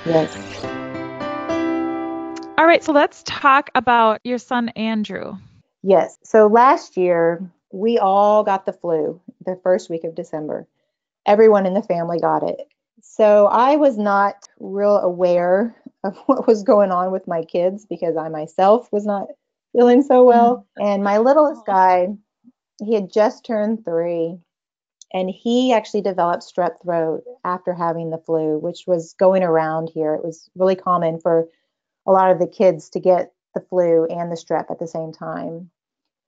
[0.06, 0.36] Yes.
[2.58, 5.38] All right, so let's talk about your son Andrew.
[5.84, 6.17] Yes.
[6.24, 10.67] So last year, we all got the flu the first week of December.
[11.26, 12.67] Everyone in the family got it.
[13.02, 18.17] So I was not real aware of what was going on with my kids because
[18.17, 19.28] I myself was not
[19.74, 20.65] feeling so well.
[20.80, 20.86] Mm.
[20.86, 22.08] And my littlest guy,
[22.84, 24.38] he had just turned three
[25.14, 30.14] and he actually developed strep throat after having the flu, which was going around here.
[30.14, 31.48] It was really common for
[32.06, 35.12] a lot of the kids to get the flu and the strep at the same
[35.14, 35.70] time.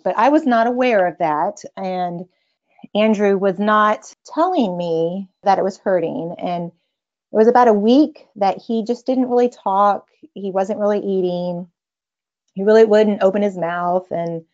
[0.03, 1.63] But I was not aware of that.
[1.75, 2.25] And
[2.95, 6.35] Andrew was not telling me that it was hurting.
[6.37, 10.07] And it was about a week that he just didn't really talk.
[10.33, 11.67] He wasn't really eating.
[12.53, 14.09] He really wouldn't open his mouth.
[14.11, 14.45] And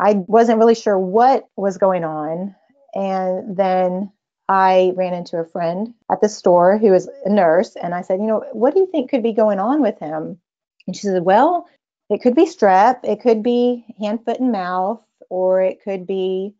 [0.00, 2.56] I wasn't really sure what was going on.
[2.94, 4.10] And then
[4.48, 7.76] I ran into a friend at the store who was a nurse.
[7.76, 10.40] And I said, You know, what do you think could be going on with him?
[10.86, 11.68] And she said, Well,
[12.08, 16.54] it could be strep, it could be hand, foot, and mouth, or it could be,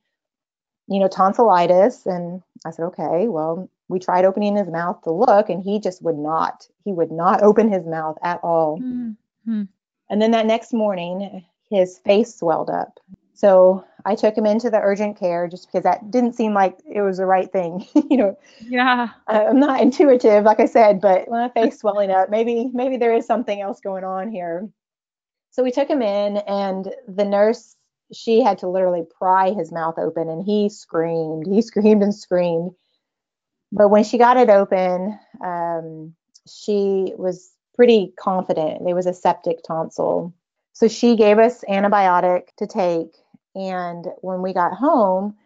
[0.86, 2.06] you know, tonsillitis.
[2.06, 6.02] And I said, Okay, well, we tried opening his mouth to look, and he just
[6.02, 6.68] would not.
[6.84, 8.78] He would not open his mouth at all.
[8.78, 9.62] Mm-hmm.
[10.10, 13.00] And then that next morning, his face swelled up.
[13.40, 17.00] So I took him into the urgent care just because that didn't seem like it
[17.00, 17.86] was the right thing.
[18.10, 22.70] you know, yeah, I'm not intuitive, like I said, but my face swelling up, maybe
[22.74, 24.68] maybe there is something else going on here.
[25.52, 27.76] So we took him in, and the nurse
[28.12, 31.46] she had to literally pry his mouth open, and he screamed.
[31.46, 32.72] He screamed and screamed.
[33.72, 36.14] But when she got it open, um,
[36.46, 38.84] she was pretty confident.
[38.84, 40.34] There was a septic tonsil.
[40.74, 43.14] So she gave us antibiotic to take
[43.54, 45.36] and when we got home,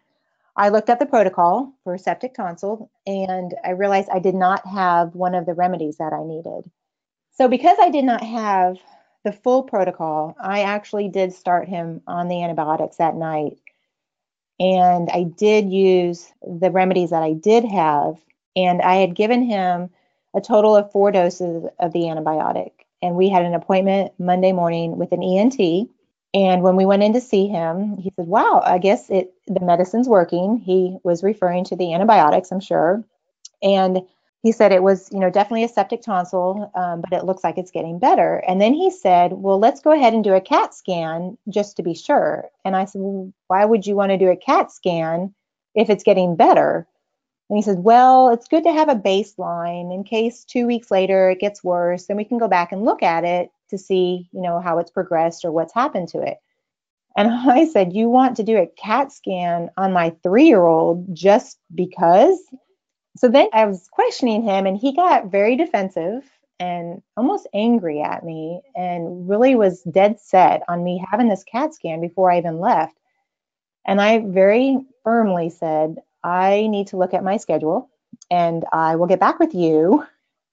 [0.57, 5.15] I looked up the protocol for septic tonsil and I realized I did not have
[5.15, 6.71] one of the remedies that I needed.
[7.33, 8.77] So, because I did not have
[9.25, 13.57] the full protocol, I actually did start him on the antibiotics that night.
[14.59, 18.15] And I did use the remedies that I did have.
[18.55, 19.89] And I had given him
[20.33, 22.71] a total of four doses of the antibiotic.
[23.01, 25.89] And we had an appointment Monday morning with an ENT
[26.35, 29.61] and when we went in to see him, he said, "Wow, I guess it the
[29.61, 33.03] medicine's working." He was referring to the antibiotics, I'm sure,
[33.63, 34.01] and
[34.43, 37.57] he said it was, you know, definitely a septic tonsil, um, but it looks like
[37.57, 38.43] it's getting better.
[38.47, 41.83] And then he said, "Well, let's go ahead and do a CAT scan just to
[41.83, 45.33] be sure." And I said, well, "Why would you want to do a CAT scan
[45.73, 46.85] if it's getting better?"
[47.49, 51.29] And he said, Well, it's good to have a baseline in case two weeks later
[51.29, 54.41] it gets worse, then we can go back and look at it to see, you
[54.41, 56.37] know, how it's progressed or what's happened to it.
[57.15, 61.13] And I said, You want to do a CAT scan on my three year old
[61.15, 62.39] just because?
[63.17, 68.23] So then I was questioning him, and he got very defensive and almost angry at
[68.23, 72.59] me and really was dead set on me having this CAT scan before I even
[72.59, 72.97] left.
[73.85, 77.89] And I very firmly said, I need to look at my schedule
[78.31, 80.05] and I will get back with you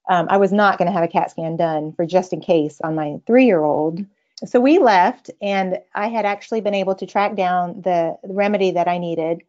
[0.09, 2.79] um, I was not going to have a CAT scan done for just in case
[2.83, 4.05] on my three year old.
[4.45, 8.87] So we left, and I had actually been able to track down the, remedy that
[8.87, 9.41] I needed.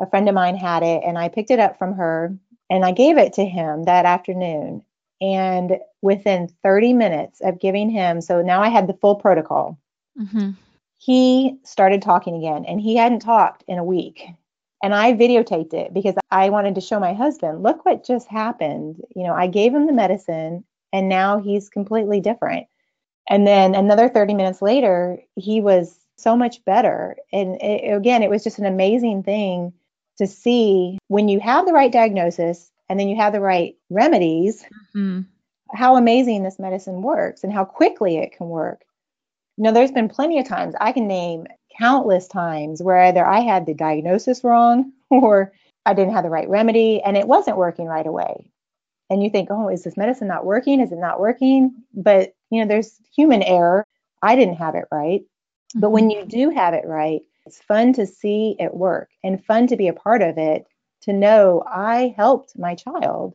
[0.00, 2.36] A friend of mine had it, and I picked it up from her
[2.72, 4.82] and I gave it to him that afternoon.
[5.20, 9.78] And within 30 minutes of giving him, so now I had the full protocol,
[10.18, 10.52] mm-hmm.
[10.96, 14.26] he started talking again and he hadn't talked in a week.
[14.82, 19.00] And I videotaped it because I wanted to show my husband, look what just happened.
[19.14, 22.66] You know, I gave him the medicine and now he's completely different.
[23.28, 27.16] And then another 30 minutes later, he was so much better.
[27.32, 29.72] And it, again, it was just an amazing thing
[30.18, 34.64] to see when you have the right diagnosis and then you have the right remedies,
[34.94, 35.20] mm-hmm.
[35.72, 38.84] how amazing this medicine works and how quickly it can work.
[39.56, 41.46] You know, there's been plenty of times I can name
[41.78, 45.52] countless times where either I had the diagnosis wrong or
[45.84, 48.46] I didn't have the right remedy and it wasn't working right away.
[49.10, 50.80] And you think, oh, is this medicine not working?
[50.80, 51.74] Is it not working?
[51.92, 53.84] But, you know, there's human error.
[54.22, 55.22] I didn't have it right.
[55.74, 56.20] But when mm-hmm.
[56.20, 59.88] you do have it right, it's fun to see it work and fun to be
[59.88, 60.66] a part of it,
[61.02, 63.34] to know I helped my child.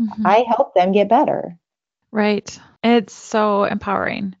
[0.00, 0.26] Mm-hmm.
[0.26, 1.56] I helped them get better.
[2.12, 2.58] Right.
[2.82, 4.34] It's so empowering.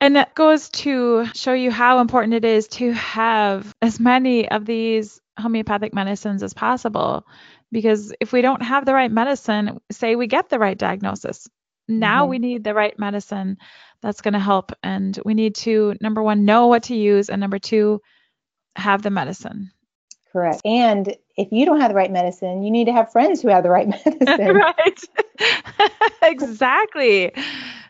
[0.00, 4.66] And it goes to show you how important it is to have as many of
[4.66, 7.26] these homeopathic medicines as possible.
[7.72, 11.48] Because if we don't have the right medicine, say we get the right diagnosis,
[11.88, 12.30] now mm-hmm.
[12.30, 13.58] we need the right medicine
[14.02, 14.72] that's going to help.
[14.82, 18.00] And we need to, number one, know what to use, and number two,
[18.76, 19.70] have the medicine.
[20.32, 20.60] Correct.
[20.66, 23.62] And if you don't have the right medicine, you need to have friends who have
[23.62, 24.54] the right medicine.
[24.54, 25.00] right.
[26.22, 27.32] exactly.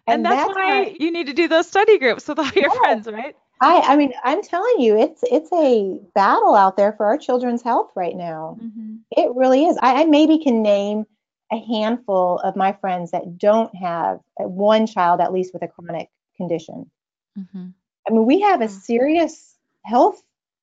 [0.06, 2.72] And, and that's, that's, why you need to do those study groups with all your
[2.72, 2.78] yeah.
[2.78, 3.36] friends, right?
[3.60, 7.62] I, I mean, I'm telling you, it's it's a battle out there for our children's
[7.62, 8.58] health right now.
[8.62, 8.96] Mm-hmm.
[9.12, 9.78] It really is.
[9.80, 11.06] I, I maybe can name
[11.50, 16.10] a handful of my friends that don't have one child at least with a chronic
[16.36, 16.90] condition.
[17.38, 17.68] Mm-hmm.
[18.06, 20.22] I mean, we have a serious health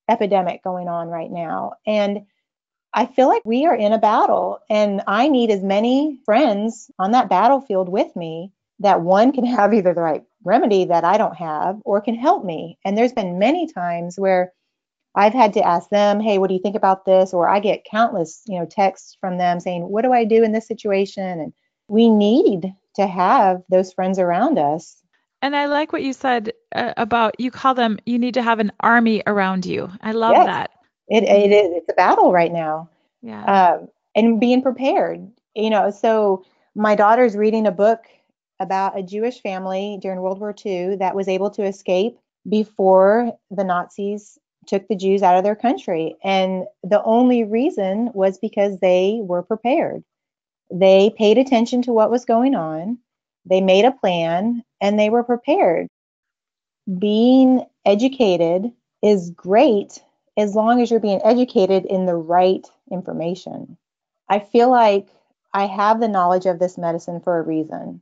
[0.10, 1.74] epidemic going on right now.
[1.88, 2.26] And
[2.94, 7.12] I feel like we are in a battle, and I need as many friends on
[7.12, 11.36] that battlefield with me that one can have either the right remedy that I don't
[11.36, 12.78] have or can help me.
[12.84, 14.52] And there's been many times where
[15.16, 17.86] I've had to ask them, "Hey, what do you think about this?" or I get
[17.90, 21.54] countless, you know, texts from them saying, "What do I do in this situation?" and
[21.88, 25.04] we need to have those friends around us.
[25.42, 28.60] And I like what you said uh, about you call them you need to have
[28.60, 29.92] an army around you.
[30.02, 30.72] I love yes, that.
[31.10, 32.90] It it is it's a battle right now.
[33.22, 33.44] Yeah.
[33.44, 35.90] Um, and being prepared, you know.
[35.92, 38.00] So my daughter's reading a book
[38.64, 42.18] about a Jewish family during World War II that was able to escape
[42.50, 46.16] before the Nazis took the Jews out of their country.
[46.24, 50.04] And the only reason was because they were prepared.
[50.72, 52.98] They paid attention to what was going on,
[53.46, 55.88] they made a plan, and they were prepared.
[56.98, 58.72] Being educated
[59.02, 60.02] is great
[60.38, 63.78] as long as you're being educated in the right information.
[64.30, 65.08] I feel like
[65.54, 68.02] I have the knowledge of this medicine for a reason.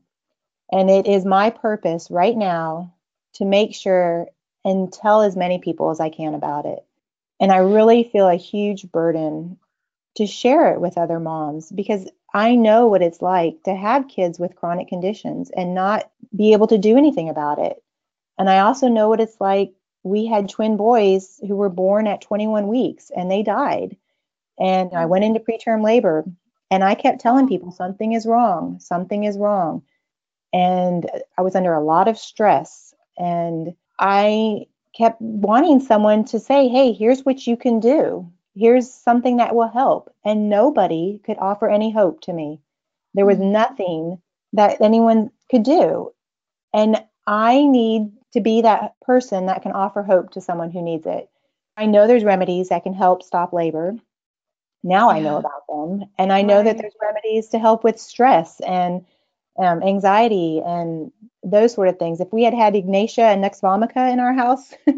[0.72, 2.94] And it is my purpose right now
[3.34, 4.28] to make sure
[4.64, 6.86] and tell as many people as I can about it.
[7.40, 9.58] And I really feel a huge burden
[10.16, 14.40] to share it with other moms because I know what it's like to have kids
[14.40, 17.82] with chronic conditions and not be able to do anything about it.
[18.38, 19.74] And I also know what it's like.
[20.04, 23.98] We had twin boys who were born at 21 weeks and they died.
[24.60, 26.26] And I went into preterm labor
[26.70, 29.84] and I kept telling people something is wrong, something is wrong.
[30.54, 32.94] And I was under a lot of stress.
[33.18, 38.30] And I kept wanting someone to say, hey, here's what you can do.
[38.56, 40.14] Here's something that will help.
[40.26, 42.60] And nobody could offer any hope to me.
[43.14, 43.54] There was mm-hmm.
[43.54, 44.22] nothing
[44.54, 46.12] that anyone could do.
[46.74, 51.06] And I need to be that person that can offer hope to someone who needs
[51.06, 51.30] it.
[51.78, 53.96] I know there's remedies that can help stop labor.
[54.84, 55.18] Now yeah.
[55.18, 56.10] I know about them.
[56.18, 56.66] And I know right.
[56.66, 59.06] that there's remedies to help with stress and
[59.62, 61.12] um, anxiety and
[61.43, 62.19] those sort of things.
[62.19, 64.95] If we had had Ignatia and Nux vomica in our house, it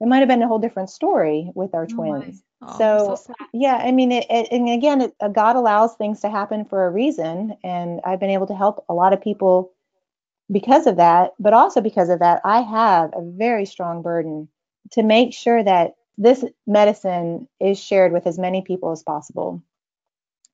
[0.00, 2.42] might have been a whole different story with our oh twins.
[2.62, 6.20] Oh, so, so yeah, I mean, it, it, and again, it, uh, God allows things
[6.20, 9.72] to happen for a reason, and I've been able to help a lot of people
[10.50, 11.34] because of that.
[11.38, 14.48] But also because of that, I have a very strong burden
[14.92, 19.62] to make sure that this medicine is shared with as many people as possible.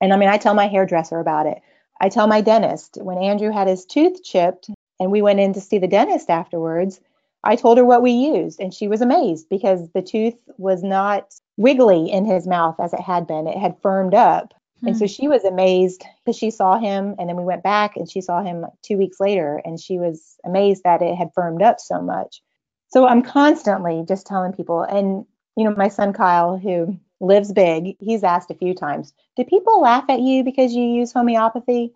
[0.01, 1.63] And I mean, I tell my hairdresser about it.
[2.01, 4.71] I tell my dentist when Andrew had his tooth chipped
[5.01, 7.01] and we went in to see the dentist afterwards,
[7.45, 11.35] I told her what we used and she was amazed because the tooth was not
[11.57, 13.47] wiggly in his mouth as it had been.
[13.47, 14.55] It had firmed up.
[14.81, 14.89] Hmm.
[14.89, 18.11] And so she was amazed because she saw him and then we went back and
[18.11, 21.81] she saw him two weeks later and she was amazed that it had firmed up
[21.81, 22.43] so much.
[22.89, 25.27] So I'm constantly just telling people and
[25.57, 29.81] you know my son Kyle who lives big, he's asked a few times, do people
[29.81, 31.95] laugh at you because you use homeopathy?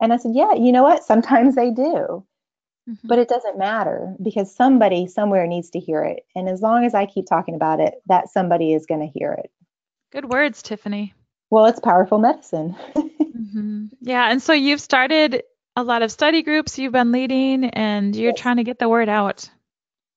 [0.00, 1.04] And I said, Yeah, you know what?
[1.04, 2.24] Sometimes they do.
[2.88, 2.98] Mhm.
[3.04, 6.24] But it doesn't matter because somebody somewhere needs to hear it.
[6.34, 9.32] And as long as I keep talking about it, that somebody is going to hear
[9.32, 9.50] it.
[10.12, 11.14] Good words, Tiffany.
[11.50, 12.76] Well, it's powerful medicine.
[12.94, 15.42] hmm Yeah, and so you've started
[15.76, 18.40] a lot of study groups you've been leading, and you're Yes.
[18.40, 19.48] trying to get the word out.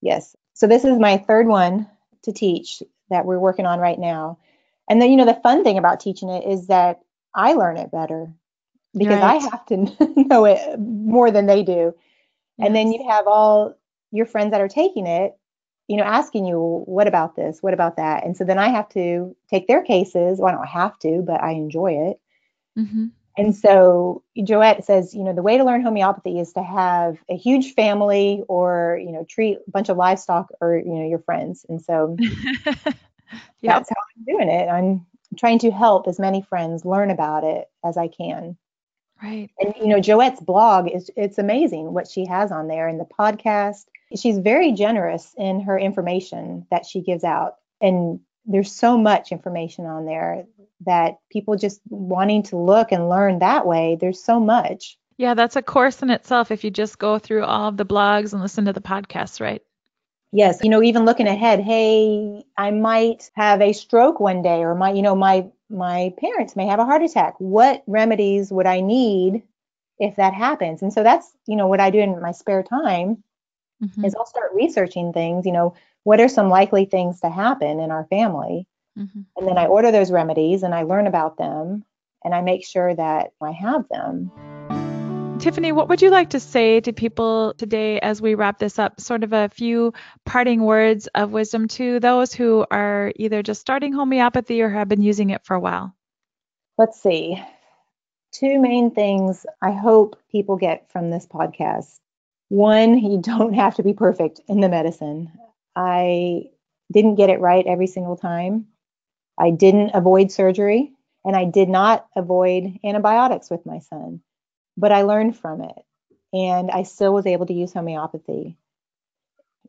[0.01, 0.35] yes.
[0.53, 1.87] So this is my third one
[2.23, 4.39] to teach that we're working on right now.
[4.89, 7.01] And then, you know, the fun thing about teaching it is that
[7.35, 8.33] I learn it better
[8.97, 9.77] because I have to
[10.29, 11.95] know it more than they do.
[12.59, 13.75] And then you have all
[14.11, 15.37] your friends that are taking it,
[15.87, 17.63] you know, asking you, what about this?
[17.63, 18.25] What about that?
[18.25, 20.39] And so then I have to take their cases.
[20.39, 22.19] Well, I don't have to, but I enjoy it.
[22.75, 23.07] hmm
[23.37, 27.37] And so Joette says, you know, the way to learn homeopathy is to have a
[27.37, 31.65] huge family or, you know, treat a bunch of livestock or, you know, your friends.
[31.69, 32.75] And so yep.
[33.61, 34.67] that's how I'm doing it.
[34.67, 35.05] I'm
[35.37, 38.57] trying to help as many friends learn about it as I can.
[39.21, 39.49] Right.
[39.59, 43.05] And you know, Joette's blog is it's amazing what she has on there and the
[43.05, 43.85] podcast.
[44.15, 47.55] She's very generous in her information that she gives out.
[47.79, 50.45] And there's so much information on there
[50.85, 54.97] that people just wanting to look and learn that way, there's so much.
[55.15, 58.33] Yeah, that's a course in itself if you just go through all of the blogs
[58.33, 59.63] and listen to the podcasts, right?
[60.33, 64.73] Yes, you know, even looking ahead, hey, I might have a stroke one day or
[64.75, 67.35] my, you know, my my parents may have a heart attack.
[67.39, 69.43] What remedies would I need
[69.99, 70.81] if that happens?
[70.81, 73.23] And so that's, you know, what I do in my spare time
[73.79, 74.03] Mhm.
[74.03, 77.91] is I'll start researching things, you know, what are some likely things to happen in
[77.91, 78.67] our family?
[78.97, 79.25] Mhm.
[79.37, 81.85] And then I order those remedies and I learn about them
[82.23, 84.31] and I make sure that I have them.
[85.39, 89.01] Tiffany, what would you like to say to people today as we wrap this up?
[89.01, 89.91] Sort of a few
[90.23, 95.01] parting words of wisdom to those who are either just starting homeopathy or have been
[95.01, 95.95] using it for a while.
[96.77, 97.41] Let's see.
[98.31, 101.99] Two main things I hope people get from this podcast.
[102.49, 105.31] One, you don't have to be perfect in the medicine.
[105.75, 106.51] I
[106.91, 108.67] didn't get it right every single time.
[109.41, 110.93] I didn't avoid surgery
[111.25, 114.21] and I did not avoid antibiotics with my son,
[114.77, 115.83] but I learned from it
[116.31, 118.55] and I still was able to use homeopathy.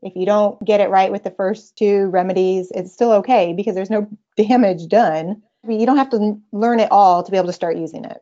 [0.03, 3.73] If you don't get it right with the first two remedies, it's still okay because
[3.73, 4.07] there's no
[4.37, 5.41] damage done.
[5.67, 8.21] You don't have to learn it all to be able to start using it.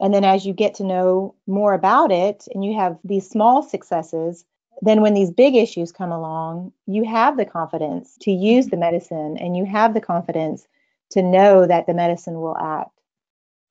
[0.00, 3.62] And then as you get to know more about it and you have these small
[3.62, 4.46] successes,
[4.80, 9.36] then when these big issues come along, you have the confidence to use the medicine
[9.36, 10.66] and you have the confidence
[11.10, 12.90] to know that the medicine will act.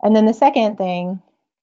[0.01, 1.21] And then the second thing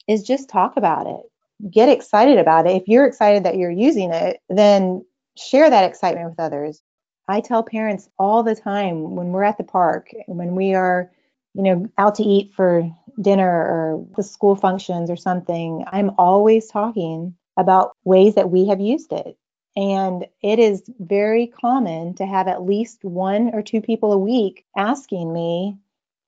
[0.09, 1.71] is just talk about it.
[1.71, 2.77] Get excited about it.
[2.77, 5.05] If you're excited that you're using it, then
[5.37, 6.83] share that excitement with others.
[7.29, 11.11] I tell parents all the time when we're at the park, when we are,
[11.55, 16.67] you know, out to eat for dinner or the school functions or something, I'm always
[16.67, 19.39] talking about ways that we have used it.
[19.77, 24.65] And it is very common to have at least one or two people a week
[24.77, 25.79] asking me,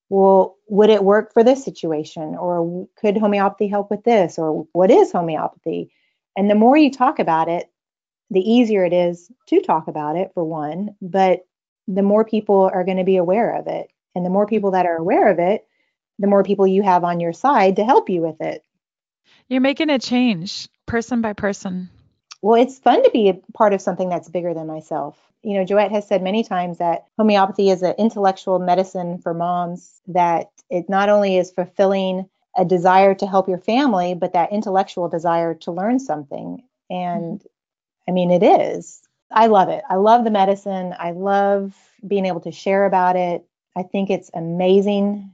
[0.09, 2.37] well, would it work for this situation?
[2.37, 4.39] Or could homeopathy help with this?
[4.39, 5.93] Or what is homeopathy?
[6.37, 7.71] And the more you talk about it,
[8.31, 11.47] the easier it is to talk about it, for one, but
[11.87, 13.89] the more people are going to be aware of it.
[14.17, 15.67] And the more people that are aware of it,
[16.19, 18.65] the more people you have on your side to help you with it.
[19.49, 21.91] You're making a change person by person.
[22.47, 25.19] Well, it's fun to be a part of something that's bigger than myself.
[25.43, 30.01] You know, Joette has said many times that homeopathy is an intellectual medicine for moms,
[30.07, 35.09] that it not only is fulfilling a desire to help your family, but that intellectual
[35.09, 36.63] desire to learn something.
[36.89, 37.43] And
[38.09, 39.03] I mean, it is.
[39.29, 39.83] I love it.
[39.91, 40.95] I love the medicine.
[40.97, 41.75] I love
[42.07, 43.45] being able to share about it.
[43.75, 45.33] I think it's amazing.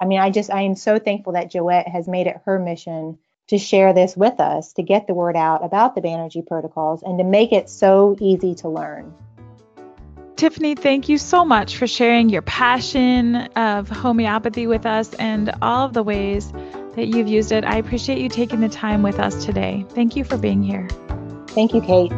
[0.00, 3.18] I mean, I just, I am so thankful that Joette has made it her mission
[3.48, 7.18] to share this with us, to get the word out about the Banerjee protocols, and
[7.18, 9.14] to make it so easy to learn.
[10.36, 15.86] Tiffany, thank you so much for sharing your passion of homeopathy with us and all
[15.86, 16.52] of the ways
[16.96, 17.64] that you've used it.
[17.64, 19.86] I appreciate you taking the time with us today.
[19.90, 20.88] Thank you for being here.
[21.48, 22.12] Thank you, Kate.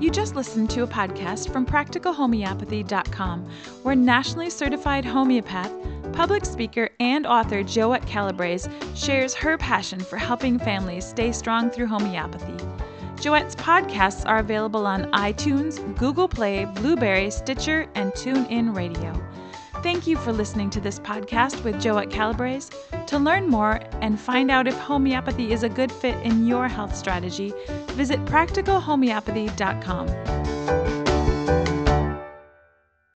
[0.00, 3.48] You just listened to a podcast from practicalhomeopathy.com,
[3.82, 5.72] where nationally certified homeopath,
[6.14, 11.88] public speaker, and author Joette Calabrese shares her passion for helping families stay strong through
[11.88, 12.54] homeopathy.
[13.16, 19.12] Joette's podcasts are available on iTunes, Google Play, Blubrry, Stitcher, and TuneIn Radio.
[19.82, 22.72] Thank you for listening to this podcast with Joette Calabrese.
[23.08, 26.96] To learn more and find out if homeopathy is a good fit in your health
[26.96, 27.52] strategy,
[27.88, 30.83] visit practicalhomeopathy.com.